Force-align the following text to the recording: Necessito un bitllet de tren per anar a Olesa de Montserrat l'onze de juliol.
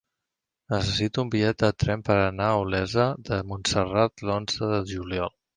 Necessito 0.73 1.21
un 1.25 1.29
bitllet 1.35 1.59
de 1.65 1.69
tren 1.83 2.03
per 2.09 2.15
anar 2.21 2.49
a 2.53 2.57
Olesa 2.63 3.07
de 3.29 3.41
Montserrat 3.53 4.29
l'onze 4.31 4.73
de 4.77 4.85
juliol. 4.95 5.37